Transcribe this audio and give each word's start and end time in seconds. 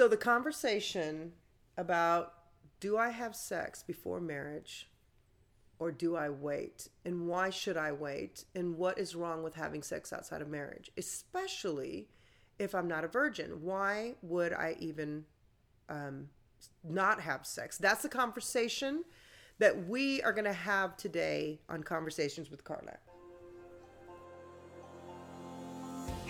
So 0.00 0.08
the 0.08 0.16
conversation 0.16 1.32
about 1.76 2.32
do 2.80 2.96
I 2.96 3.10
have 3.10 3.36
sex 3.36 3.82
before 3.82 4.18
marriage 4.18 4.88
or 5.78 5.92
do 5.92 6.16
I 6.16 6.30
wait? 6.30 6.88
And 7.04 7.28
why 7.28 7.50
should 7.50 7.76
I 7.76 7.92
wait? 7.92 8.46
And 8.54 8.78
what 8.78 8.98
is 8.98 9.14
wrong 9.14 9.42
with 9.42 9.56
having 9.56 9.82
sex 9.82 10.10
outside 10.10 10.40
of 10.40 10.48
marriage? 10.48 10.90
Especially 10.96 12.08
if 12.58 12.74
I'm 12.74 12.88
not 12.88 13.04
a 13.04 13.08
virgin. 13.08 13.60
Why 13.60 14.14
would 14.22 14.54
I 14.54 14.74
even 14.80 15.26
um, 15.90 16.30
not 16.82 17.20
have 17.20 17.44
sex? 17.44 17.76
That's 17.76 18.00
the 18.00 18.08
conversation 18.08 19.04
that 19.58 19.86
we 19.86 20.22
are 20.22 20.32
going 20.32 20.46
to 20.46 20.54
have 20.54 20.96
today 20.96 21.60
on 21.68 21.82
Conversations 21.82 22.50
with 22.50 22.64
Carla. 22.64 22.96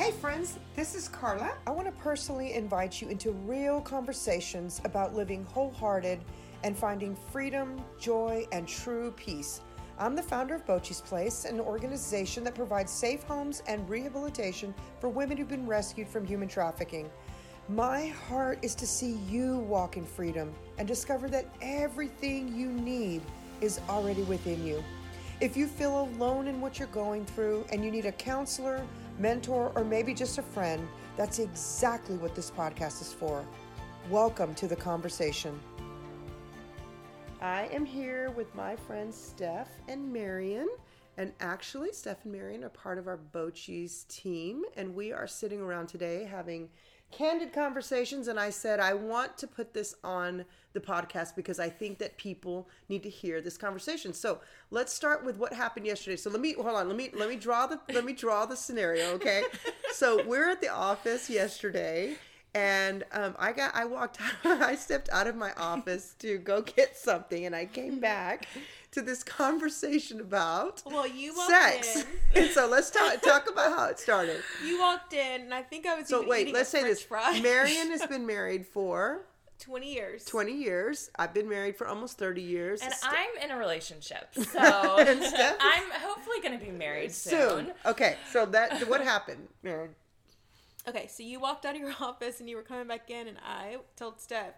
Hey, 0.00 0.12
friends, 0.12 0.58
this 0.74 0.94
is 0.94 1.10
Carla. 1.10 1.58
I 1.66 1.70
want 1.72 1.86
to 1.86 1.92
personally 2.02 2.54
invite 2.54 3.02
you 3.02 3.10
into 3.10 3.32
real 3.32 3.82
conversations 3.82 4.80
about 4.84 5.14
living 5.14 5.44
wholehearted 5.44 6.20
and 6.64 6.74
finding 6.74 7.14
freedom, 7.14 7.78
joy, 7.98 8.46
and 8.50 8.66
true 8.66 9.10
peace. 9.10 9.60
I'm 9.98 10.16
the 10.16 10.22
founder 10.22 10.54
of 10.54 10.64
Bochi's 10.64 11.02
Place, 11.02 11.44
an 11.44 11.60
organization 11.60 12.44
that 12.44 12.54
provides 12.54 12.90
safe 12.90 13.24
homes 13.24 13.62
and 13.68 13.86
rehabilitation 13.90 14.74
for 15.00 15.10
women 15.10 15.36
who've 15.36 15.46
been 15.46 15.66
rescued 15.66 16.08
from 16.08 16.24
human 16.24 16.48
trafficking. 16.48 17.10
My 17.68 18.06
heart 18.06 18.58
is 18.62 18.74
to 18.76 18.86
see 18.86 19.18
you 19.28 19.58
walk 19.58 19.98
in 19.98 20.06
freedom 20.06 20.54
and 20.78 20.88
discover 20.88 21.28
that 21.28 21.54
everything 21.60 22.56
you 22.56 22.72
need 22.72 23.20
is 23.60 23.82
already 23.86 24.22
within 24.22 24.64
you. 24.64 24.82
If 25.42 25.58
you 25.58 25.66
feel 25.66 26.00
alone 26.00 26.48
in 26.48 26.62
what 26.62 26.78
you're 26.78 26.88
going 26.88 27.26
through 27.26 27.66
and 27.70 27.84
you 27.84 27.90
need 27.90 28.06
a 28.06 28.12
counselor, 28.12 28.86
mentor, 29.20 29.70
or 29.74 29.84
maybe 29.84 30.14
just 30.14 30.38
a 30.38 30.42
friend, 30.42 30.88
that's 31.16 31.38
exactly 31.38 32.16
what 32.16 32.34
this 32.34 32.50
podcast 32.50 33.02
is 33.02 33.12
for. 33.12 33.44
Welcome 34.08 34.54
to 34.54 34.66
the 34.66 34.76
conversation. 34.76 35.60
I 37.42 37.66
am 37.66 37.84
here 37.84 38.30
with 38.30 38.54
my 38.54 38.76
friends 38.76 39.16
Steph 39.16 39.68
and 39.88 40.10
Marion. 40.10 40.68
And 41.18 41.34
actually, 41.40 41.92
Steph 41.92 42.24
and 42.24 42.32
Marion 42.32 42.64
are 42.64 42.70
part 42.70 42.96
of 42.96 43.06
our 43.06 43.18
Bochi's 43.18 44.04
team. 44.08 44.62
And 44.78 44.94
we 44.94 45.12
are 45.12 45.26
sitting 45.26 45.60
around 45.60 45.88
today 45.88 46.24
having 46.24 46.70
candid 47.10 47.52
conversations. 47.52 48.28
And 48.28 48.38
I 48.38 48.50
said, 48.50 48.80
I 48.80 48.94
want 48.94 49.36
to 49.38 49.46
put 49.46 49.74
this 49.74 49.94
on 50.02 50.44
the 50.72 50.80
podcast 50.80 51.34
because 51.34 51.58
I 51.58 51.68
think 51.68 51.98
that 51.98 52.16
people 52.16 52.68
need 52.88 53.02
to 53.02 53.10
hear 53.10 53.40
this 53.40 53.56
conversation. 53.56 54.12
So 54.12 54.40
let's 54.70 54.92
start 54.92 55.24
with 55.24 55.36
what 55.36 55.52
happened 55.52 55.86
yesterday. 55.86 56.16
So 56.16 56.30
let 56.30 56.40
me 56.40 56.54
hold 56.54 56.68
on. 56.68 56.88
Let 56.88 56.96
me 56.96 57.10
let 57.12 57.28
me 57.28 57.36
draw 57.36 57.66
the 57.66 57.80
let 57.92 58.04
me 58.04 58.12
draw 58.12 58.46
the 58.46 58.56
scenario. 58.56 59.10
Okay. 59.14 59.42
so 59.92 60.24
we're 60.24 60.48
at 60.48 60.60
the 60.60 60.68
office 60.68 61.28
yesterday, 61.28 62.14
and 62.54 63.04
um, 63.12 63.34
I 63.38 63.52
got 63.52 63.74
I 63.74 63.84
walked 63.84 64.18
out, 64.44 64.62
I 64.62 64.74
stepped 64.76 65.08
out 65.10 65.26
of 65.26 65.36
my 65.36 65.52
office 65.54 66.14
to 66.20 66.38
go 66.38 66.62
get 66.62 66.96
something, 66.96 67.46
and 67.46 67.54
I 67.54 67.66
came 67.66 68.00
back 68.12 68.46
to 68.92 69.02
this 69.02 69.22
conversation 69.22 70.20
about 70.20 70.82
well, 70.84 71.06
you 71.06 71.32
walked 71.36 71.50
sex. 71.50 71.96
in. 71.96 72.04
and 72.42 72.50
so 72.50 72.66
let's 72.66 72.90
talk 72.90 73.20
talk 73.22 73.48
about 73.50 73.76
how 73.78 73.86
it 73.86 73.98
started. 74.00 74.42
You 74.66 74.80
walked 74.80 75.12
in, 75.12 75.42
and 75.42 75.54
I 75.54 75.62
think 75.62 75.86
I 75.86 75.94
was. 75.98 76.08
So 76.08 76.18
even 76.18 76.28
wait, 76.28 76.52
let's 76.52 76.68
a 76.68 76.72
say 76.72 76.80
French 76.80 76.94
this: 76.96 77.02
Fry. 77.04 77.40
Marion 77.40 77.90
has 77.90 78.04
been 78.06 78.26
married 78.26 78.66
for 78.66 79.22
twenty 79.60 79.92
years. 79.94 80.24
twenty 80.24 80.54
years. 80.54 81.10
I've 81.16 81.32
been 81.34 81.48
married 81.48 81.76
for 81.76 81.86
almost 81.86 82.18
thirty 82.18 82.42
years. 82.42 82.80
And 82.82 82.92
Ste- 82.92 83.06
I'm 83.06 83.44
in 83.44 83.50
a 83.52 83.56
relationship, 83.58 84.28
so 84.34 84.96
And 84.98 85.22
Steph 85.22 85.52
is- 85.54 85.58
I'm 85.60 85.90
hopefully 86.00 86.40
going 86.42 86.58
to 86.58 86.64
be 86.64 86.72
married 86.72 87.12
soon. 87.12 87.66
soon. 87.66 87.72
Okay, 87.86 88.16
so 88.32 88.44
that 88.46 88.88
what 88.88 89.02
happened, 89.02 89.46
Marion? 89.62 89.94
Okay, 90.88 91.06
so 91.06 91.22
you 91.22 91.40
walked 91.40 91.66
out 91.66 91.74
of 91.74 91.80
your 91.80 91.92
office, 92.00 92.40
and 92.40 92.48
you 92.48 92.56
were 92.56 92.62
coming 92.62 92.86
back 92.86 93.10
in, 93.10 93.28
and 93.28 93.38
I 93.46 93.78
told 93.96 94.20
Steph, 94.20 94.54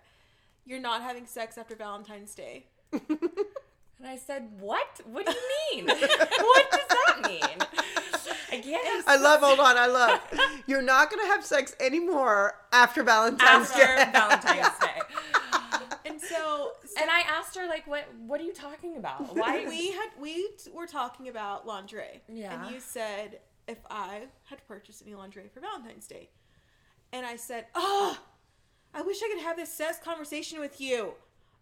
"You're 0.64 0.81
not 0.81 1.03
having 1.03 1.27
sex 1.27 1.59
after 1.59 1.75
Valentine's 1.75 2.34
Day." 2.34 2.67
And 4.03 4.11
I 4.11 4.17
said, 4.17 4.48
"What? 4.59 5.01
What 5.05 5.27
do 5.27 5.33
you 5.33 5.84
mean? 5.84 5.87
what 5.97 6.70
does 6.73 6.80
that 6.89 7.23
mean? 7.24 7.67
I 8.51 8.58
can't 8.61 9.08
I 9.08 9.17
love. 9.17 9.41
Hold 9.42 9.61
on, 9.61 9.77
I 9.77 9.86
love. 9.86 10.20
You're 10.67 10.83
not 10.83 11.08
gonna 11.08 11.27
have 11.29 11.45
sex 11.45 11.77
anymore 11.79 12.55
after 12.73 13.05
Valentine's 13.05 13.70
after 13.70 13.86
Day. 13.86 14.11
Valentine's 14.13 14.79
Day." 14.80 15.01
And 16.05 16.20
so, 16.20 16.73
And 17.01 17.08
I 17.08 17.20
asked 17.20 17.57
her, 17.57 17.69
like, 17.69 17.86
"What? 17.86 18.08
What 18.27 18.41
are 18.41 18.45
you 18.45 18.52
talking 18.52 18.96
about? 18.96 19.36
Why?" 19.36 19.67
we 19.69 19.92
had 19.92 20.08
we 20.19 20.48
t- 20.48 20.73
were 20.75 20.89
talking 20.89 21.29
about 21.29 21.64
lingerie. 21.64 22.23
Yeah. 22.29 22.64
And 22.64 22.75
you 22.75 22.80
said 22.80 23.39
if 23.68 23.78
I 23.90 24.23
had 24.45 24.67
purchased 24.67 25.02
any 25.02 25.14
lingerie 25.14 25.50
for 25.52 25.61
Valentine's 25.61 26.06
Day, 26.06 26.30
and 27.12 27.27
I 27.27 27.36
said, 27.36 27.67
"Oh, 27.74 28.18
I 28.95 29.02
wish 29.02 29.23
I 29.23 29.28
could 29.28 29.42
have 29.42 29.56
this 29.56 29.73
sex 29.73 29.98
conversation 30.02 30.61
with 30.61 30.80
you." 30.80 31.14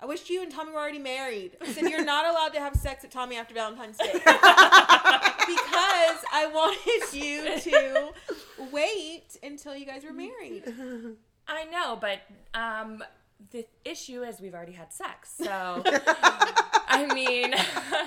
I 0.03 0.07
wish 0.07 0.31
you 0.31 0.43
and 0.43 0.51
Tommy 0.51 0.73
were 0.73 0.79
already 0.79 0.99
married. 0.99 1.59
I 1.61 1.67
said 1.73 1.91
you're 1.91 2.03
not 2.03 2.25
allowed 2.25 2.55
to 2.55 2.59
have 2.59 2.75
sex 2.75 3.03
with 3.03 3.13
Tommy 3.13 3.37
after 3.37 3.53
Valentine's 3.53 3.99
Day 3.99 4.13
because 4.15 4.25
I 6.33 6.51
wanted 6.55 7.13
you 7.13 7.61
to 7.71 8.09
wait 8.73 9.37
until 9.43 9.77
you 9.77 9.85
guys 9.85 10.03
were 10.03 10.15
married. 10.15 10.65
I 11.47 11.65
know, 11.65 11.99
but 12.01 12.21
um, 12.55 13.03
the 13.51 13.67
issue 13.85 14.23
is 14.23 14.41
we've 14.41 14.55
already 14.55 14.73
had 14.73 14.93
sex. 14.93 15.33
So, 15.37 15.83
I 15.85 17.13
mean, 17.13 17.55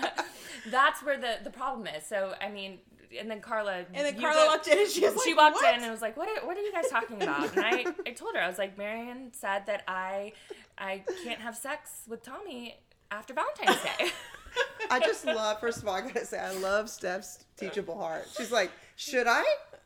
that's 0.71 1.03
where 1.03 1.17
the, 1.17 1.37
the 1.43 1.49
problem 1.49 1.87
is. 1.87 2.05
So, 2.05 2.33
I 2.41 2.49
mean, 2.49 2.79
and 3.19 3.29
then 3.29 3.39
Carla. 3.41 3.85
And 3.93 4.05
then 4.05 4.19
Carla 4.19 4.35
go- 4.35 4.47
walked 4.47 4.67
in 4.67 4.77
and 4.79 4.89
she 4.89 5.01
was 5.01 5.21
she 5.23 5.31
like, 5.31 5.37
walked 5.37 5.55
"What?" 5.55 5.75
in 5.77 5.81
and 5.83 5.91
was 5.91 6.01
like, 6.01 6.17
"What? 6.17 6.27
Are, 6.29 6.45
what 6.45 6.57
are 6.57 6.61
you 6.61 6.71
guys 6.71 6.85
talking 6.89 7.17
about?" 7.21 7.55
And 7.55 7.65
I, 7.65 7.85
I 8.05 8.11
told 8.11 8.35
her, 8.35 8.41
I 8.41 8.47
was 8.47 8.57
like, 8.57 8.77
"Marion 8.77 9.31
said 9.33 9.65
that 9.67 9.83
I, 9.87 10.33
I 10.77 11.03
can't 11.23 11.39
have 11.39 11.55
sex 11.55 12.01
with 12.07 12.23
Tommy 12.23 12.75
after 13.11 13.33
Valentine's 13.33 13.81
Day." 13.83 14.09
I 14.91 14.99
just 14.99 15.25
love. 15.25 15.59
First 15.59 15.81
of 15.81 15.87
all, 15.87 15.95
I 15.95 16.01
gotta 16.01 16.25
say, 16.25 16.39
I 16.39 16.53
love 16.59 16.89
Steph's 16.89 17.43
teachable 17.57 17.97
heart. 17.97 18.27
She's 18.37 18.51
like, 18.51 18.71
should 18.95 19.27
I? 19.27 19.43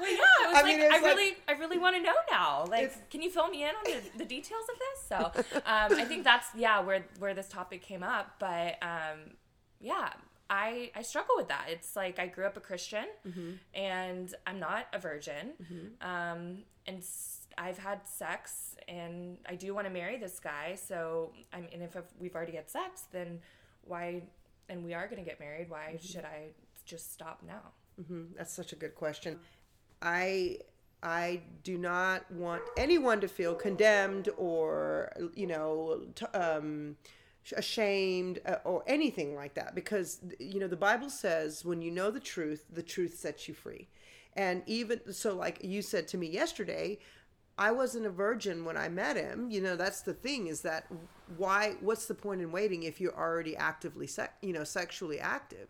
Well, 0.00 0.10
yeah, 0.10 0.18
I 0.18 0.46
was 0.48 0.56
I 0.56 0.62
like, 0.62 0.64
mean, 0.64 0.80
I 0.84 0.88
like- 0.94 1.02
really, 1.04 1.36
I 1.46 1.52
really 1.52 1.78
want 1.78 1.94
to 1.94 2.02
know 2.02 2.14
now. 2.28 2.64
Like, 2.68 3.08
can 3.10 3.22
you 3.22 3.30
fill 3.30 3.46
me 3.48 3.62
in 3.62 3.68
on 3.68 3.84
the, 3.84 4.00
the 4.18 4.24
details 4.24 4.64
of 4.72 4.78
this? 4.78 5.44
So, 5.46 5.58
um, 5.58 5.98
I 6.00 6.04
think 6.04 6.24
that's 6.24 6.48
yeah 6.56 6.80
where 6.80 7.04
where 7.20 7.34
this 7.34 7.46
topic 7.48 7.82
came 7.82 8.02
up. 8.02 8.34
But 8.40 8.78
um, 8.82 9.36
yeah, 9.80 10.08
I 10.60 10.90
I 10.94 11.02
struggle 11.02 11.34
with 11.36 11.48
that. 11.48 11.66
It's 11.74 11.96
like 11.96 12.18
I 12.18 12.26
grew 12.26 12.44
up 12.50 12.56
a 12.56 12.60
Christian, 12.60 13.06
Mm-hmm. 13.26 13.50
and 13.74 14.34
I'm 14.46 14.60
not 14.60 14.86
a 14.92 14.98
virgin. 14.98 15.44
Um, 16.00 16.40
and 16.86 17.02
I've 17.56 17.78
had 17.78 18.00
sex, 18.06 18.74
and 18.88 19.38
I 19.52 19.54
do 19.54 19.68
want 19.74 19.86
to 19.86 19.92
marry 19.92 20.16
this 20.18 20.38
guy. 20.40 20.74
So 20.90 21.32
I 21.52 21.60
mean, 21.62 21.80
if, 21.88 21.96
if 21.96 22.04
we've 22.20 22.34
already 22.36 22.56
had 22.60 22.68
sex, 22.68 23.04
then 23.12 23.40
why? 23.90 24.22
And 24.68 24.84
we 24.84 24.92
are 24.94 25.06
going 25.10 25.22
to 25.24 25.28
get 25.32 25.38
married. 25.40 25.68
Why 25.70 25.86
Mm-hmm. 25.94 26.06
should 26.06 26.24
I 26.24 26.40
just 26.84 27.12
stop 27.12 27.42
now? 27.46 27.64
That's 28.36 28.52
such 28.52 28.72
a 28.72 28.76
good 28.76 28.94
question. 28.94 29.38
I 30.00 30.58
I 31.02 31.42
do 31.62 31.78
not 31.78 32.30
want 32.30 32.62
anyone 32.76 33.20
to 33.20 33.28
feel 33.28 33.54
condemned 33.54 34.28
or 34.36 35.12
you 35.34 35.46
know 35.46 36.02
t- 36.14 36.26
um, 36.26 36.96
ashamed 37.56 38.40
uh, 38.46 38.56
or 38.64 38.84
anything 38.86 39.34
like 39.34 39.54
that 39.54 39.74
because 39.74 40.20
you 40.38 40.60
know 40.60 40.68
the 40.68 40.76
Bible 40.76 41.10
says 41.10 41.64
when 41.64 41.82
you 41.82 41.90
know 41.90 42.10
the 42.10 42.20
truth, 42.20 42.64
the 42.72 42.82
truth 42.82 43.14
sets 43.18 43.48
you 43.48 43.54
free. 43.54 43.88
And 44.34 44.62
even 44.66 45.00
so, 45.12 45.34
like 45.34 45.62
you 45.62 45.82
said 45.82 46.08
to 46.08 46.18
me 46.18 46.28
yesterday, 46.28 46.98
I 47.58 47.70
wasn't 47.72 48.06
a 48.06 48.10
virgin 48.10 48.64
when 48.64 48.76
I 48.76 48.88
met 48.88 49.16
him. 49.16 49.50
You 49.50 49.60
know, 49.60 49.76
that's 49.76 50.02
the 50.02 50.14
thing 50.14 50.46
is 50.46 50.62
that 50.62 50.86
why? 51.36 51.74
What's 51.80 52.06
the 52.06 52.14
point 52.14 52.40
in 52.40 52.52
waiting 52.52 52.84
if 52.84 53.00
you're 53.00 53.16
already 53.16 53.56
actively, 53.56 54.08
you 54.40 54.52
know, 54.52 54.64
sexually 54.64 55.20
active? 55.20 55.68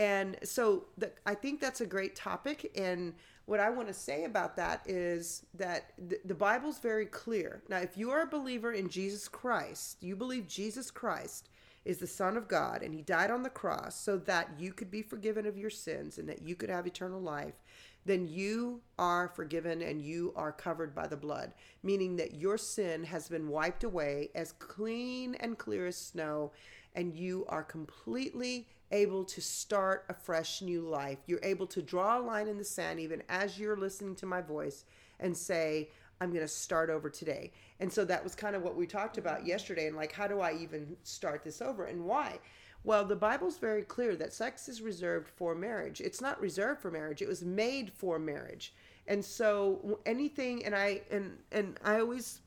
And 0.00 0.38
so 0.42 0.86
the, 0.96 1.12
I 1.26 1.34
think 1.34 1.60
that's 1.60 1.82
a 1.82 1.86
great 1.86 2.16
topic. 2.16 2.72
And 2.74 3.12
what 3.44 3.60
I 3.60 3.68
want 3.68 3.86
to 3.88 3.94
say 3.94 4.24
about 4.24 4.56
that 4.56 4.80
is 4.86 5.44
that 5.52 5.92
the, 6.08 6.18
the 6.24 6.34
Bible's 6.34 6.78
very 6.78 7.04
clear. 7.04 7.62
Now, 7.68 7.80
if 7.80 7.98
you 7.98 8.10
are 8.10 8.22
a 8.22 8.26
believer 8.26 8.72
in 8.72 8.88
Jesus 8.88 9.28
Christ, 9.28 9.98
you 10.00 10.16
believe 10.16 10.48
Jesus 10.48 10.90
Christ 10.90 11.50
is 11.84 11.98
the 11.98 12.06
Son 12.06 12.38
of 12.38 12.48
God 12.48 12.82
and 12.82 12.94
He 12.94 13.02
died 13.02 13.30
on 13.30 13.42
the 13.42 13.50
cross 13.50 13.94
so 13.94 14.16
that 14.16 14.48
you 14.58 14.72
could 14.72 14.90
be 14.90 15.02
forgiven 15.02 15.44
of 15.44 15.58
your 15.58 15.68
sins 15.68 16.16
and 16.16 16.26
that 16.30 16.40
you 16.40 16.54
could 16.54 16.70
have 16.70 16.86
eternal 16.86 17.20
life, 17.20 17.60
then 18.06 18.26
you 18.26 18.80
are 18.98 19.28
forgiven 19.28 19.82
and 19.82 20.00
you 20.00 20.32
are 20.34 20.50
covered 20.50 20.94
by 20.94 21.06
the 21.06 21.16
blood, 21.16 21.52
meaning 21.82 22.16
that 22.16 22.36
your 22.36 22.56
sin 22.56 23.04
has 23.04 23.28
been 23.28 23.50
wiped 23.50 23.84
away 23.84 24.30
as 24.34 24.52
clean 24.52 25.34
and 25.40 25.58
clear 25.58 25.86
as 25.86 25.98
snow, 25.98 26.52
and 26.94 27.14
you 27.14 27.44
are 27.48 27.62
completely 27.62 28.66
able 28.90 29.24
to 29.24 29.40
start 29.40 30.04
a 30.08 30.14
fresh 30.14 30.62
new 30.62 30.82
life. 30.82 31.18
You're 31.26 31.40
able 31.42 31.66
to 31.68 31.82
draw 31.82 32.18
a 32.18 32.22
line 32.22 32.48
in 32.48 32.58
the 32.58 32.64
sand 32.64 33.00
even 33.00 33.22
as 33.28 33.58
you're 33.58 33.76
listening 33.76 34.16
to 34.16 34.26
my 34.26 34.40
voice 34.40 34.84
and 35.20 35.36
say, 35.36 35.90
I'm 36.20 36.30
going 36.30 36.42
to 36.42 36.48
start 36.48 36.90
over 36.90 37.08
today. 37.08 37.52
And 37.78 37.92
so 37.92 38.04
that 38.04 38.22
was 38.22 38.34
kind 38.34 38.54
of 38.54 38.62
what 38.62 38.76
we 38.76 38.86
talked 38.86 39.16
about 39.16 39.46
yesterday 39.46 39.86
and 39.86 39.96
like 39.96 40.12
how 40.12 40.26
do 40.26 40.40
I 40.40 40.54
even 40.54 40.96
start 41.02 41.44
this 41.44 41.62
over 41.62 41.84
and 41.86 42.04
why? 42.04 42.38
Well, 42.82 43.04
the 43.04 43.16
Bible's 43.16 43.58
very 43.58 43.82
clear 43.82 44.16
that 44.16 44.32
sex 44.32 44.68
is 44.68 44.80
reserved 44.80 45.28
for 45.28 45.54
marriage. 45.54 46.00
It's 46.00 46.20
not 46.20 46.40
reserved 46.40 46.80
for 46.80 46.90
marriage. 46.90 47.20
It 47.20 47.28
was 47.28 47.44
made 47.44 47.92
for 47.92 48.18
marriage. 48.18 48.74
And 49.06 49.24
so 49.24 49.98
anything, 50.06 50.64
and 50.64 50.74
I 50.74 51.02
and 51.10 51.36
and 51.52 51.78
I 51.84 52.00
always 52.00 52.40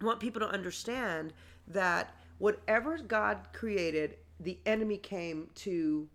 want 0.00 0.20
people 0.20 0.40
to 0.40 0.48
understand 0.48 1.32
that 1.66 2.14
whatever 2.38 2.98
God 2.98 3.48
created, 3.52 4.16
the 4.40 4.58
enemy 4.66 4.96
came 4.96 5.50
to 5.56 6.08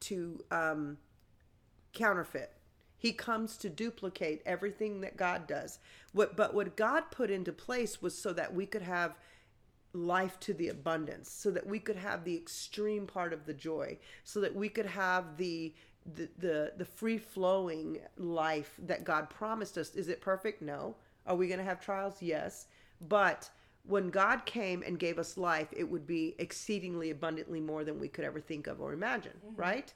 to 0.00 0.44
um, 0.50 0.98
counterfeit. 1.92 2.52
He 2.96 3.12
comes 3.12 3.56
to 3.58 3.68
duplicate 3.68 4.42
everything 4.44 5.00
that 5.02 5.16
God 5.16 5.46
does. 5.46 5.78
What 6.12 6.36
but 6.36 6.54
what 6.54 6.76
God 6.76 7.10
put 7.10 7.30
into 7.30 7.52
place 7.52 8.02
was 8.02 8.16
so 8.16 8.32
that 8.32 8.54
we 8.54 8.66
could 8.66 8.82
have 8.82 9.16
life 9.92 10.38
to 10.40 10.52
the 10.52 10.68
abundance, 10.68 11.30
so 11.30 11.50
that 11.50 11.66
we 11.66 11.78
could 11.78 11.96
have 11.96 12.24
the 12.24 12.36
extreme 12.36 13.06
part 13.06 13.32
of 13.32 13.46
the 13.46 13.54
joy, 13.54 13.98
so 14.24 14.40
that 14.40 14.54
we 14.54 14.68
could 14.68 14.86
have 14.86 15.36
the 15.36 15.74
the 16.14 16.28
the, 16.38 16.72
the 16.76 16.84
free 16.84 17.18
flowing 17.18 17.98
life 18.16 18.74
that 18.82 19.04
God 19.04 19.30
promised 19.30 19.78
us. 19.78 19.94
Is 19.94 20.08
it 20.08 20.20
perfect? 20.20 20.62
No. 20.62 20.96
Are 21.26 21.36
we 21.36 21.46
going 21.46 21.58
to 21.58 21.64
have 21.64 21.80
trials? 21.80 22.16
Yes. 22.20 22.66
But 23.00 23.50
when 23.88 24.10
God 24.10 24.44
came 24.44 24.82
and 24.82 24.98
gave 24.98 25.18
us 25.18 25.38
life, 25.38 25.68
it 25.74 25.88
would 25.88 26.06
be 26.06 26.34
exceedingly 26.38 27.10
abundantly 27.10 27.60
more 27.60 27.84
than 27.84 27.98
we 27.98 28.08
could 28.08 28.24
ever 28.24 28.38
think 28.38 28.66
of 28.66 28.82
or 28.82 28.92
imagine, 28.92 29.32
mm-hmm. 29.44 29.58
right? 29.58 29.94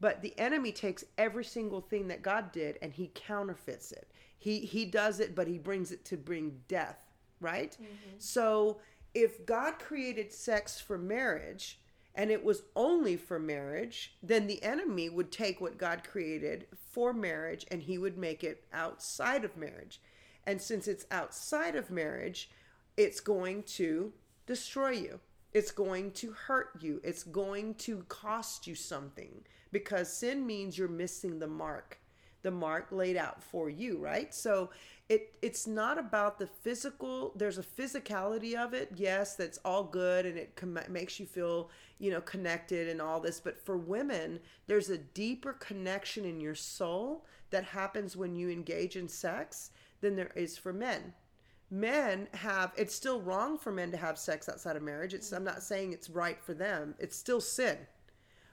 But 0.00 0.22
the 0.22 0.36
enemy 0.38 0.72
takes 0.72 1.04
every 1.16 1.44
single 1.44 1.80
thing 1.80 2.08
that 2.08 2.22
God 2.22 2.50
did 2.50 2.78
and 2.82 2.92
he 2.92 3.12
counterfeits 3.14 3.92
it. 3.92 4.10
He 4.36 4.60
he 4.60 4.84
does 4.84 5.20
it, 5.20 5.36
but 5.36 5.46
he 5.46 5.56
brings 5.56 5.92
it 5.92 6.04
to 6.06 6.16
bring 6.16 6.60
death, 6.66 6.98
right? 7.40 7.76
Mm-hmm. 7.80 8.16
So 8.18 8.80
if 9.14 9.46
God 9.46 9.78
created 9.78 10.32
sex 10.32 10.80
for 10.80 10.98
marriage 10.98 11.80
and 12.16 12.32
it 12.32 12.44
was 12.44 12.62
only 12.74 13.16
for 13.16 13.38
marriage, 13.38 14.16
then 14.20 14.48
the 14.48 14.62
enemy 14.64 15.08
would 15.08 15.30
take 15.30 15.60
what 15.60 15.78
God 15.78 16.02
created 16.02 16.66
for 16.90 17.12
marriage 17.12 17.66
and 17.70 17.82
he 17.82 17.98
would 17.98 18.18
make 18.18 18.42
it 18.42 18.64
outside 18.72 19.44
of 19.44 19.56
marriage. 19.56 20.00
And 20.44 20.60
since 20.60 20.88
it's 20.88 21.06
outside 21.12 21.76
of 21.76 21.90
marriage, 21.90 22.50
it's 22.98 23.20
going 23.20 23.62
to 23.62 24.12
destroy 24.44 24.90
you. 24.90 25.20
It's 25.54 25.70
going 25.70 26.10
to 26.12 26.32
hurt 26.32 26.70
you. 26.80 27.00
It's 27.04 27.22
going 27.22 27.76
to 27.76 28.02
cost 28.08 28.66
you 28.66 28.74
something 28.74 29.44
because 29.72 30.12
sin 30.12 30.44
means 30.44 30.76
you're 30.76 30.88
missing 30.88 31.38
the 31.38 31.46
mark, 31.46 32.00
the 32.42 32.50
mark 32.50 32.88
laid 32.90 33.16
out 33.16 33.40
for 33.42 33.70
you, 33.70 33.98
right? 33.98 34.34
So 34.34 34.70
it 35.08 35.32
it's 35.42 35.66
not 35.66 35.96
about 35.96 36.40
the 36.40 36.48
physical. 36.48 37.32
There's 37.36 37.56
a 37.56 37.62
physicality 37.62 38.54
of 38.54 38.74
it, 38.74 38.90
yes, 38.96 39.36
that's 39.36 39.58
all 39.64 39.84
good 39.84 40.26
and 40.26 40.36
it 40.36 40.56
com- 40.56 40.80
makes 40.90 41.20
you 41.20 41.24
feel 41.24 41.70
you 42.00 42.10
know 42.10 42.20
connected 42.20 42.88
and 42.88 43.00
all 43.00 43.20
this. 43.20 43.38
But 43.38 43.64
for 43.64 43.78
women, 43.78 44.40
there's 44.66 44.90
a 44.90 44.98
deeper 44.98 45.52
connection 45.52 46.24
in 46.24 46.40
your 46.40 46.56
soul 46.56 47.24
that 47.50 47.64
happens 47.64 48.16
when 48.16 48.34
you 48.34 48.50
engage 48.50 48.96
in 48.96 49.08
sex 49.08 49.70
than 50.00 50.16
there 50.16 50.32
is 50.34 50.58
for 50.58 50.72
men 50.72 51.14
men 51.70 52.28
have 52.32 52.72
it's 52.76 52.94
still 52.94 53.20
wrong 53.20 53.58
for 53.58 53.70
men 53.70 53.90
to 53.90 53.96
have 53.96 54.18
sex 54.18 54.48
outside 54.48 54.76
of 54.76 54.82
marriage. 54.82 55.14
It's 55.14 55.32
i'm 55.32 55.44
not 55.44 55.62
saying 55.62 55.92
it's 55.92 56.10
right 56.10 56.40
for 56.42 56.54
them. 56.54 56.94
It's 56.98 57.16
still 57.16 57.40
sin. 57.40 57.78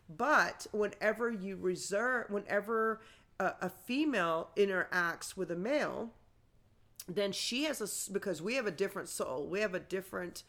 But 0.09 0.67
whenever 0.71 1.31
you 1.31 1.55
reserve 1.55 2.29
whenever 2.29 3.01
a, 3.39 3.53
a 3.61 3.69
female 3.69 4.49
interacts 4.55 5.35
with 5.37 5.51
a 5.51 5.55
male 5.55 6.11
then 7.07 7.31
she 7.31 7.65
has 7.65 7.81
a 7.81 8.11
because 8.11 8.41
we 8.41 8.55
have 8.55 8.65
a 8.65 8.71
different 8.71 9.09
soul. 9.09 9.47
We 9.47 9.61
have 9.61 9.75
a 9.75 9.79
different 9.79 10.43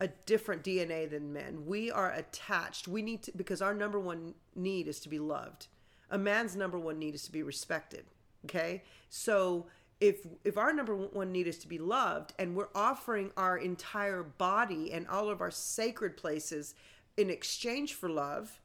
a 0.00 0.08
different 0.08 0.62
dna 0.62 1.10
than 1.10 1.32
men. 1.32 1.66
We 1.66 1.90
are 1.90 2.10
attached. 2.12 2.88
We 2.88 3.02
need 3.02 3.22
to 3.24 3.32
because 3.36 3.62
our 3.62 3.74
number 3.74 3.98
one 3.98 4.34
need 4.54 4.88
is 4.88 5.00
to 5.00 5.08
be 5.08 5.18
loved. 5.18 5.68
A 6.10 6.18
man's 6.18 6.56
number 6.56 6.78
one 6.78 6.98
need 6.98 7.14
is 7.14 7.22
to 7.24 7.32
be 7.32 7.42
respected 7.42 8.04
okay? 8.44 8.82
So 9.08 9.66
if 10.00 10.26
if 10.44 10.56
our 10.56 10.72
number 10.72 10.96
one 10.96 11.30
need 11.30 11.46
is 11.46 11.58
to 11.58 11.68
be 11.68 11.78
loved 11.78 12.32
and 12.38 12.54
we're 12.54 12.68
offering 12.74 13.30
our 13.36 13.58
entire 13.58 14.22
body 14.22 14.92
and 14.92 15.06
all 15.08 15.28
of 15.28 15.40
our 15.40 15.50
sacred 15.50 16.16
places 16.16 16.74
in 17.16 17.30
exchange 17.30 17.94
for 17.94 18.08
love 18.08 18.60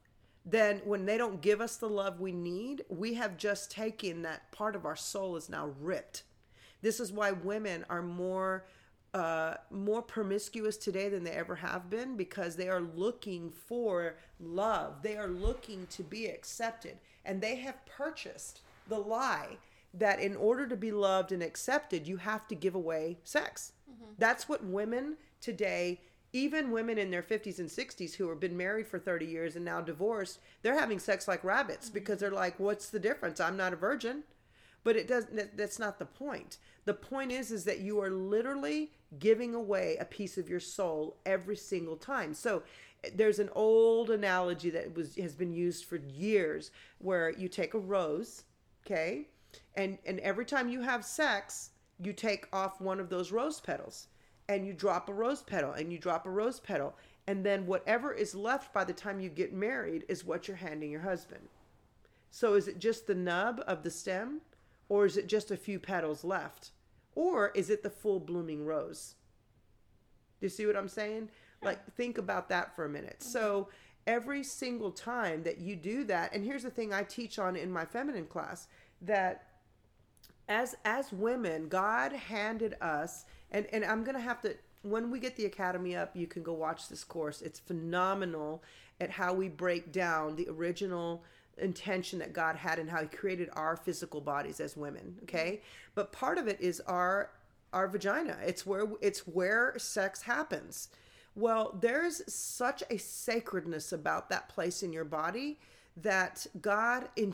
then 0.46 0.82
when 0.86 1.06
they 1.06 1.18
don't 1.18 1.42
give 1.42 1.60
us 1.60 1.76
the 1.78 1.90
love 1.90 2.20
we 2.20 2.32
need 2.32 2.84
we 2.90 3.14
have 3.16 3.38
just 3.38 3.70
taken 3.70 4.22
that 4.22 4.52
part 4.52 4.76
of 4.76 4.86
our 4.86 4.96
soul 4.96 5.36
is 5.36 5.50
now 5.50 5.72
ripped 5.80 6.24
this 6.82 7.00
is 7.00 7.12
why 7.12 7.32
women 7.32 7.86
are 7.90 8.02
more 8.02 8.66
uh, 9.16 9.56
more 9.72 10.02
promiscuous 10.02 10.76
today 10.76 11.08
than 11.08 11.24
they 11.24 11.32
ever 11.32 11.56
have 11.56 11.90
been 11.90 12.18
because 12.18 12.58
they 12.58 12.68
are 12.68 12.82
looking 12.82 13.50
for 13.50 14.18
love. 14.42 15.02
They 15.02 15.16
are 15.16 15.30
looking 15.30 15.88
to 15.92 16.04
be 16.04 16.26
accepted, 16.26 16.98
and 17.24 17.40
they 17.40 17.56
have 17.56 17.86
purchased 17.86 18.60
the 18.90 19.00
lie 19.00 19.58
that 19.95 20.19
in 20.19 20.36
order 20.36 20.68
to 20.68 20.75
be 20.75 20.92
loved 20.92 21.31
and 21.31 21.42
accepted, 21.42 22.07
you 22.07 22.18
have 22.18 22.47
to 22.47 22.56
give 22.56 22.75
away 22.75 23.18
sex. 23.24 23.74
Mm-hmm. 23.89 24.12
That's 24.18 24.47
what 24.47 24.63
women 24.63 25.18
today. 25.42 26.01
Even 26.33 26.71
women 26.71 26.97
in 26.97 27.12
their 27.12 27.24
50s 27.24 27.59
and 27.59 27.69
60s 27.69 28.15
who 28.15 28.27
have 28.27 28.42
been 28.42 28.57
married 28.57 28.88
for 28.88 29.00
30 29.00 29.25
years 29.25 29.56
and 29.56 29.63
now 29.63 29.80
divorced, 29.80 30.39
they're 30.62 30.77
having 30.77 31.00
sex 31.00 31.30
like 31.30 31.42
rabbits 31.45 31.88
mm-hmm. 31.88 31.94
because 31.94 32.19
they're 32.19 32.30
like, 32.30 32.59
what's 32.59 32.89
the 32.89 33.00
difference? 33.00 33.39
I'm 33.39 33.56
not 33.56 33.71
a 33.71 33.77
virgin 33.77 34.24
but 34.86 34.95
it 34.95 35.07
doesn't 35.09 35.36
that, 35.36 35.57
that's 35.57 35.80
not 35.80 36.00
the 36.00 36.06
point 36.06 36.57
the 36.86 36.94
point 36.94 37.33
is 37.33 37.51
is 37.51 37.65
that 37.65 37.80
you 37.80 38.00
are 38.00 38.12
literally 38.12 38.91
giving 39.19 39.53
away 39.53 39.98
a 40.00 40.06
piece 40.06 40.38
of 40.38 40.48
your 40.48 40.62
soul 40.62 41.18
every 41.25 41.57
single 41.57 41.98
time 41.98 42.33
so 42.33 42.63
eh, 43.03 43.09
there's 43.13 43.39
an 43.39 43.50
old 43.53 44.09
analogy 44.09 44.69
that 44.69 44.95
was 44.95 45.18
has 45.18 45.36
been 45.36 45.51
used 45.51 45.83
for 45.83 45.98
years 45.98 46.71
where 47.00 47.31
you 47.31 47.50
take 47.50 47.74
a 47.74 47.80
rose 47.80 48.44
okay 48.86 49.27
and 49.75 49.98
and 50.06 50.19
every 50.19 50.46
time 50.46 50.69
you 50.69 50.81
have 50.81 51.06
sex 51.06 51.72
you 52.00 52.13
take 52.13 52.48
off 52.52 52.81
one 52.81 53.00
of 53.00 53.10
those 53.10 53.31
rose 53.31 53.60
petals 53.60 54.07
and 54.50 54.66
you 54.66 54.74
drop 54.74 55.10
a 55.10 55.13
rose 55.13 55.42
petal 55.42 55.72
and 55.72 55.92
you 55.92 55.98
drop 55.98 56.25
a 56.25 56.30
rose 56.30 56.60
petal 56.60 56.96
and 57.28 57.46
then 57.46 57.66
whatever 57.66 58.13
is 58.13 58.36
left 58.36 58.74
by 58.74 58.84
the 58.84 58.94
time 58.94 59.19
you 59.19 59.30
get 59.30 59.54
married 59.54 60.04
is 60.07 60.25
what 60.25 60.48
you're 60.48 60.57
handing 60.57 60.92
your 60.92 61.02
husband 61.02 61.48
so 62.30 62.56
is 62.56 62.68
it 62.68 62.80
just 62.80 63.07
the 63.07 63.16
nub 63.16 63.63
of 63.66 63.84
the 63.84 63.90
stem 63.90 64.42
or 64.90 65.06
is 65.06 65.18
it 65.18 65.28
just 65.28 65.52
a 65.52 65.58
few 65.58 65.80
petals 65.80 66.24
left? 66.24 66.72
Or 67.16 67.50
is 67.56 67.69
it 67.69 67.81
the 67.81 67.90
full 67.90 68.19
blooming 68.19 68.66
rose? 68.66 69.16
Do 70.40 70.46
you 70.46 70.50
see 70.50 70.66
what 70.66 70.75
I'm 70.75 70.90
saying? 70.90 71.30
Like 71.63 71.94
think 71.96 72.18
about 72.18 72.50
that 72.50 72.75
for 72.75 72.86
a 72.86 72.90
minute. 72.90 73.24
So 73.24 73.69
every 74.06 74.44
single 74.44 74.92
time 74.92 75.44
that 75.44 75.60
you 75.60 75.75
do 75.75 76.04
that, 76.06 76.34
and 76.34 76.44
here's 76.44 76.63
the 76.63 76.69
thing 76.69 76.94
I 76.94 77.04
teach 77.04 77.40
on 77.40 77.56
in 77.56 77.72
my 77.72 77.86
feminine 77.86 78.25
class 78.25 78.68
that 79.06 79.48
as 80.48 80.75
as 80.86 81.12
women, 81.12 81.68
God 81.68 82.13
handed 82.13 82.75
us 82.81 83.25
and 83.52 83.66
and 83.72 83.84
I'm 83.86 84.04
to 84.06 84.19
have 84.19 84.41
to 84.41 84.56
when 84.84 85.10
we 85.10 85.20
get 85.20 85.36
the 85.36 85.46
academy 85.46 85.96
up, 85.96 86.15
you 86.15 86.27
can 86.27 86.44
go 86.44 86.53
watch 86.53 86.89
this 86.89 87.03
course. 87.03 87.41
It's 87.41 87.60
phenomenal 87.60 88.62
at 89.01 89.10
how 89.10 89.34
we 89.34 89.50
break 89.50 89.91
down 89.91 90.36
the 90.36 90.48
original 90.48 91.24
intention 91.58 92.20
that 92.20 92.34
God 92.34 92.56
had 92.56 92.79
and 92.79 92.89
how 92.89 93.01
he 93.01 93.08
created 93.08 93.50
our 93.53 93.75
physical 93.75 94.22
bodies 94.22 94.60
as 94.60 94.77
women, 94.77 95.18
okay? 95.24 95.62
But 95.96 96.12
part 96.12 96.38
of 96.38 96.48
it 96.48 96.60
is 96.62 96.82
our 96.82 97.32
our 97.74 97.88
vagina. 97.88 98.38
It's 98.46 98.65
where 98.65 98.88
it's 99.01 99.27
where 99.27 99.74
sex 99.77 100.22
happens. 100.22 100.89
Well, 101.36 101.77
there's 101.82 102.22
such 102.34 102.84
a 102.89 102.98
sacredness 102.98 103.91
about 103.91 104.29
that 104.29 104.48
place 104.48 104.84
in 104.84 104.94
your 104.94 105.03
body 105.03 105.60
that 105.98 106.46
God 106.62 107.10
in, 107.18 107.34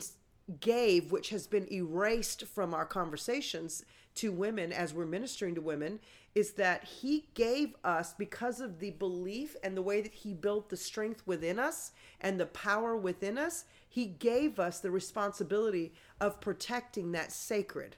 gave, 0.60 1.12
which 1.12 1.30
has 1.30 1.46
been 1.46 1.72
erased 1.72 2.46
from 2.46 2.74
our 2.74 2.86
conversations 2.86 3.84
to 4.14 4.30
women 4.30 4.72
as 4.72 4.92
we're 4.92 5.06
ministering 5.06 5.54
to 5.54 5.60
women, 5.60 5.98
is 6.34 6.52
that 6.52 6.84
He 6.84 7.26
gave 7.34 7.74
us, 7.84 8.14
because 8.14 8.60
of 8.60 8.78
the 8.78 8.90
belief 8.90 9.56
and 9.62 9.76
the 9.76 9.82
way 9.82 10.00
that 10.00 10.14
He 10.14 10.34
built 10.34 10.68
the 10.68 10.76
strength 10.76 11.22
within 11.26 11.58
us 11.58 11.92
and 12.20 12.38
the 12.38 12.46
power 12.46 12.96
within 12.96 13.38
us, 13.38 13.64
He 13.88 14.06
gave 14.06 14.58
us 14.58 14.80
the 14.80 14.90
responsibility 14.90 15.92
of 16.20 16.40
protecting 16.40 17.12
that 17.12 17.32
sacred 17.32 17.96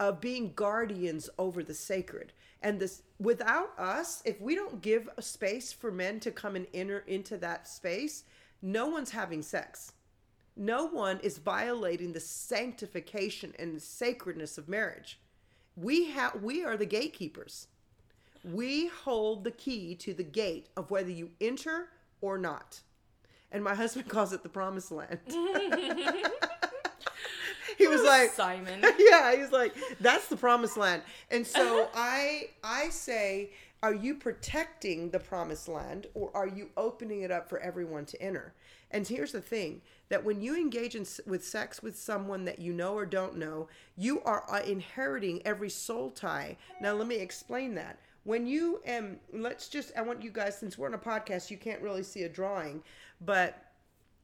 of 0.00 0.18
being 0.20 0.54
guardians 0.54 1.28
over 1.38 1.62
the 1.62 1.74
sacred. 1.74 2.32
And 2.62 2.80
this 2.80 3.02
without 3.18 3.78
us 3.78 4.22
if 4.24 4.40
we 4.40 4.54
don't 4.54 4.82
give 4.82 5.08
a 5.16 5.22
space 5.22 5.72
for 5.72 5.92
men 5.92 6.20
to 6.20 6.30
come 6.30 6.56
and 6.56 6.66
enter 6.74 7.04
into 7.06 7.36
that 7.38 7.68
space 7.68 8.24
no 8.62 8.86
one's 8.86 9.10
having 9.10 9.42
sex 9.42 9.92
no 10.56 10.86
one 10.86 11.20
is 11.20 11.38
violating 11.38 12.12
the 12.12 12.20
sanctification 12.20 13.54
and 13.58 13.80
sacredness 13.80 14.58
of 14.58 14.68
marriage. 14.68 15.18
We 15.76 16.10
have 16.10 16.42
we 16.42 16.64
are 16.64 16.76
the 16.76 16.86
gatekeepers. 16.86 17.68
We 18.44 18.88
hold 18.88 19.44
the 19.44 19.50
key 19.50 19.94
to 19.96 20.14
the 20.14 20.24
gate 20.24 20.68
of 20.76 20.90
whether 20.90 21.10
you 21.10 21.30
enter 21.40 21.88
or 22.20 22.38
not. 22.38 22.80
And 23.52 23.64
my 23.64 23.74
husband 23.74 24.08
calls 24.10 24.32
it 24.32 24.42
the 24.42 24.48
promised 24.48 24.92
land. 24.92 25.20
He 27.80 27.86
was 27.86 28.02
like 28.02 28.30
Simon. 28.32 28.84
yeah 28.98 29.34
he's 29.34 29.52
like 29.52 29.74
that's 30.00 30.28
the 30.28 30.36
promised 30.36 30.76
land. 30.76 31.02
And 31.30 31.46
so 31.46 31.88
i 31.94 32.50
i 32.62 32.90
say 32.90 33.52
Are 33.82 33.94
you 33.94 34.14
protecting 34.14 35.10
the 35.10 35.18
promised 35.18 35.66
land 35.66 36.06
or 36.12 36.30
are 36.34 36.46
you 36.46 36.68
opening 36.76 37.22
it 37.22 37.30
up 37.30 37.48
for 37.48 37.58
everyone 37.60 38.04
to 38.06 38.20
enter? 38.20 38.52
And 38.90 39.08
here's 39.08 39.32
the 39.32 39.40
thing 39.40 39.80
that 40.10 40.22
when 40.22 40.42
you 40.42 40.54
engage 40.54 40.94
in, 40.94 41.06
with 41.26 41.46
sex 41.46 41.82
with 41.82 41.98
someone 41.98 42.44
that 42.44 42.58
you 42.58 42.74
know 42.74 42.94
or 42.94 43.06
don't 43.06 43.38
know, 43.38 43.68
you 43.96 44.20
are 44.22 44.44
uh, 44.50 44.60
inheriting 44.60 45.40
every 45.46 45.70
soul 45.70 46.10
tie. 46.10 46.58
Now, 46.82 46.92
let 46.92 47.06
me 47.06 47.16
explain 47.16 47.74
that. 47.76 47.98
When 48.24 48.46
you 48.46 48.82
um 48.86 49.16
let's 49.32 49.68
just 49.68 49.92
I 49.96 50.02
want 50.02 50.22
you 50.22 50.30
guys 50.30 50.58
since 50.58 50.76
we're 50.76 50.88
on 50.88 50.94
a 50.94 50.98
podcast, 50.98 51.50
you 51.50 51.56
can't 51.56 51.80
really 51.80 52.02
see 52.02 52.24
a 52.24 52.28
drawing, 52.28 52.82
but 53.22 53.72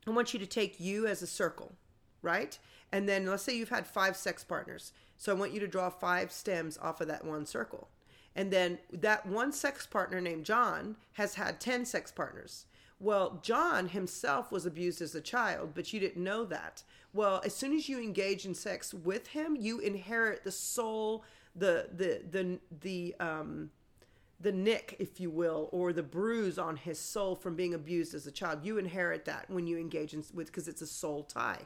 I 0.07 0.11
want 0.11 0.35
you 0.35 0.39
to 0.39 0.47
take 0.47 0.79
you 0.79 1.07
as 1.07 1.23
a 1.23 1.27
circle, 1.27 1.73
right? 2.21 2.59
And 2.93 3.09
then 3.09 3.25
let's 3.25 3.43
say 3.43 3.57
you've 3.57 3.71
had 3.71 3.87
five 3.87 4.17
sex 4.17 4.45
partners. 4.45 4.93
So 5.17 5.33
I 5.33 5.35
want 5.35 5.55
you 5.55 5.61
to 5.61 5.67
draw 5.67 5.89
five 5.89 6.31
stems 6.31 6.77
off 6.77 7.01
of 7.01 7.09
that 7.09 7.25
one 7.25 7.47
circle. 7.47 7.89
And 8.37 8.53
then 8.53 8.79
that 8.93 9.27
one 9.27 9.51
sex 9.51 9.87
partner 9.87 10.21
named 10.21 10.45
John 10.45 10.97
has 11.15 11.35
had 11.35 11.59
10 11.59 11.87
sex 11.87 12.13
partners. 12.13 12.67
Well, 13.01 13.41
John 13.43 13.89
himself 13.89 14.53
was 14.53 14.67
abused 14.67 15.01
as 15.01 15.15
a 15.15 15.23
child, 15.23 15.71
but 15.75 15.93
you 15.93 15.99
didn't 15.99 16.23
know 16.23 16.45
that. 16.45 16.83
Well, 17.15 17.41
as 17.45 17.55
soon 17.55 17.75
as 17.75 17.89
you 17.89 17.99
engage 17.99 18.45
in 18.45 18.55
sex 18.55 18.93
with 18.93 19.29
him, 19.29 19.57
you 19.57 19.81
inherit 19.81 20.45
the 20.45 20.53
soul, 20.53 21.25
the 21.55 21.89
the 21.95 22.23
the 22.31 22.59
the 22.83 23.15
um 23.21 23.71
the 24.39 24.53
nick, 24.53 24.97
if 24.99 25.19
you 25.19 25.31
will, 25.31 25.71
or 25.73 25.95
the 25.95 26.03
bruise 26.03 26.59
on 26.59 26.77
his 26.77 26.99
soul 26.99 27.35
from 27.35 27.57
being 27.57 27.73
abused 27.73 28.15
as 28.15 28.27
a 28.27 28.31
child. 28.31 28.65
You 28.65 28.77
inherit 28.77 29.25
that 29.25 29.47
when 29.49 29.67
you 29.67 29.79
engage 29.79 30.13
in 30.13 30.23
with 30.35 30.49
because 30.49 30.69
it's 30.69 30.83
a 30.83 30.87
soul 30.87 31.23
tie. 31.23 31.63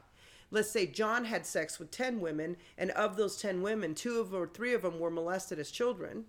Let's 0.53 0.71
say 0.71 0.87
John 0.87 1.25
had 1.25 1.47
sex 1.47 1.79
with 1.79 1.91
10 1.93 2.21
women, 2.21 2.57
and 2.77 2.91
of 2.93 3.17
those 3.17 3.37
10 3.37 3.62
women, 3.62 3.95
two 3.95 4.19
of 4.19 4.35
or 4.35 4.49
three 4.49 4.75
of 4.75 4.83
them 4.83 4.99
were 4.99 5.11
molested 5.11 5.61
as 5.61 5.71
children, 5.71 6.25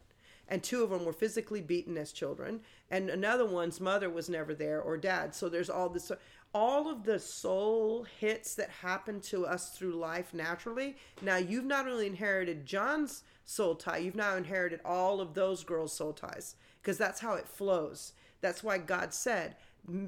and 0.52 0.62
two 0.62 0.84
of 0.84 0.90
them 0.90 1.06
were 1.06 1.14
physically 1.14 1.62
beaten 1.62 1.98
as 1.98 2.12
children, 2.12 2.60
and 2.92 3.10
another 3.10 3.46
one's 3.46 3.80
mother 3.80 4.10
was 4.10 4.30
never 4.30 4.54
there 4.54 4.82
or 4.82 4.98
dad. 4.98 5.34
So 5.34 5.48
there's 5.48 5.70
all 5.70 5.88
this 5.90 6.12
all 6.54 6.92
of 6.92 7.06
the 7.06 7.18
soul 7.18 8.06
hits 8.20 8.56
that 8.56 8.70
happen 8.70 9.22
to 9.22 9.46
us 9.46 9.70
through 9.70 9.94
life 9.94 10.34
naturally. 10.34 10.98
Now 11.22 11.38
you've 11.38 11.64
not 11.64 11.88
only 11.88 12.06
inherited 12.06 12.66
John's 12.66 13.24
soul 13.46 13.76
tie, 13.76 14.00
you've 14.00 14.16
now 14.16 14.36
inherited 14.36 14.82
all 14.84 15.22
of 15.22 15.34
those 15.34 15.64
girls' 15.64 15.96
soul 15.96 16.12
ties 16.12 16.56
because 16.82 16.98
that's 16.98 17.22
how 17.22 17.36
it 17.36 17.48
flows. 17.48 18.12
That's 18.42 18.62
why 18.62 18.80
God 18.80 19.14
said, 19.14 19.56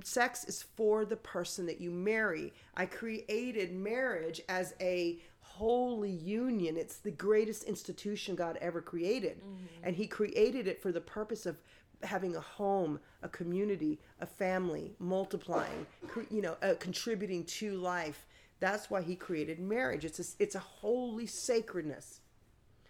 sex 0.04 0.44
is 0.44 0.64
for 0.76 1.06
the 1.06 1.16
person 1.16 1.66
that 1.68 1.80
you 1.80 1.90
marry. 1.90 2.52
I 2.76 2.88
created 2.88 3.74
marriage 3.74 4.42
as 4.50 4.74
a 4.82 5.20
holy 5.56 6.10
union. 6.10 6.78
It's 6.78 6.98
the 6.98 7.12
greatest 7.12 7.64
institution 7.66 8.36
God 8.36 8.58
ever 8.60 8.82
created. 8.82 9.38
Mm-hmm. 9.38 9.84
And 9.84 9.96
He 9.96 10.08
created 10.08 10.68
it 10.68 10.82
for 10.82 10.92
the 10.92 11.02
purpose 11.02 11.46
of 11.46 11.58
having 12.02 12.36
a 12.36 12.42
home, 12.42 13.00
a 13.22 13.30
community, 13.30 14.00
a 14.20 14.26
family, 14.26 14.94
multiplying, 15.00 15.86
you 16.30 16.42
know, 16.42 16.58
uh, 16.62 16.74
contributing 16.80 17.46
to 17.46 17.76
life. 17.76 18.26
That's 18.60 18.90
why 18.90 19.04
He 19.04 19.16
created 19.16 19.60
marriage. 19.60 20.06
It's 20.06 20.20
a, 20.20 20.44
it's 20.44 20.56
a 20.56 20.60
holy 20.60 21.28
sacredness. 21.28 22.22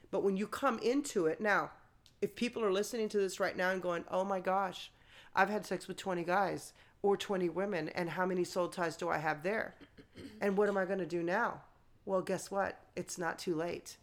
But 0.09 0.23
when 0.23 0.37
you 0.37 0.47
come 0.47 0.79
into 0.79 1.25
it, 1.25 1.41
now, 1.41 1.71
if 2.21 2.35
people 2.35 2.63
are 2.63 2.71
listening 2.71 3.09
to 3.09 3.17
this 3.17 3.39
right 3.39 3.57
now 3.57 3.71
and 3.71 3.81
going, 3.81 4.05
oh 4.09 4.23
my 4.23 4.39
gosh, 4.39 4.91
I've 5.35 5.49
had 5.49 5.65
sex 5.65 5.87
with 5.87 5.97
20 5.97 6.23
guys 6.23 6.73
or 7.01 7.17
20 7.17 7.49
women, 7.49 7.89
and 7.89 8.09
how 8.09 8.25
many 8.25 8.45
soul 8.45 8.69
ties 8.69 8.95
do 8.95 9.09
I 9.09 9.17
have 9.17 9.43
there? 9.43 9.75
And 10.39 10.55
what 10.55 10.69
am 10.69 10.77
I 10.77 10.85
going 10.85 10.99
to 10.99 11.05
do 11.05 11.21
now? 11.21 11.61
Well, 12.05 12.21
guess 12.21 12.51
what? 12.51 12.79
It's 12.95 13.17
not 13.17 13.39
too 13.39 13.55
late. 13.55 13.97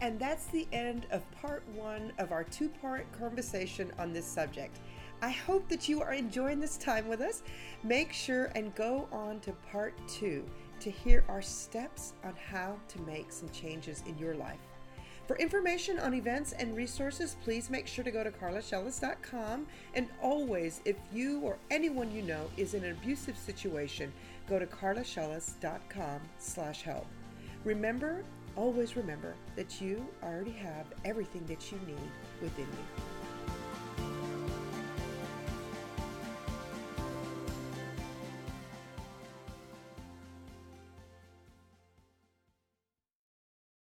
And 0.00 0.18
that's 0.18 0.46
the 0.46 0.66
end 0.72 1.06
of 1.10 1.30
part 1.30 1.62
one 1.74 2.12
of 2.18 2.32
our 2.32 2.44
two 2.44 2.70
part 2.70 3.06
conversation 3.12 3.92
on 3.98 4.12
this 4.12 4.24
subject. 4.24 4.78
I 5.20 5.28
hope 5.28 5.68
that 5.68 5.88
you 5.88 6.00
are 6.00 6.14
enjoying 6.14 6.60
this 6.60 6.78
time 6.78 7.06
with 7.06 7.20
us. 7.20 7.42
Make 7.82 8.12
sure 8.12 8.46
and 8.54 8.74
go 8.74 9.06
on 9.12 9.40
to 9.40 9.52
part 9.70 9.92
two 10.08 10.46
to 10.80 10.90
hear 10.90 11.24
our 11.28 11.42
steps 11.42 12.14
on 12.24 12.34
how 12.50 12.78
to 12.88 13.00
make 13.02 13.30
some 13.30 13.50
changes 13.50 14.02
in 14.06 14.16
your 14.16 14.34
life. 14.34 14.69
For 15.30 15.36
information 15.36 16.00
on 16.00 16.12
events 16.12 16.54
and 16.58 16.76
resources, 16.76 17.36
please 17.44 17.70
make 17.70 17.86
sure 17.86 18.02
to 18.02 18.10
go 18.10 18.24
to 18.24 18.32
carlashellis.com. 18.32 19.64
And 19.94 20.08
always, 20.20 20.80
if 20.84 20.96
you 21.12 21.38
or 21.42 21.56
anyone 21.70 22.10
you 22.10 22.22
know 22.22 22.50
is 22.56 22.74
in 22.74 22.82
an 22.82 22.90
abusive 22.90 23.38
situation, 23.38 24.12
go 24.48 24.58
to 24.58 24.66
carlashellis.com 24.66 26.20
slash 26.38 26.82
help. 26.82 27.06
Remember, 27.62 28.24
always 28.56 28.96
remember 28.96 29.36
that 29.54 29.80
you 29.80 30.04
already 30.20 30.50
have 30.50 30.86
everything 31.04 31.46
that 31.46 31.70
you 31.70 31.78
need 31.86 32.10
within 32.42 32.66
you. 32.66 33.19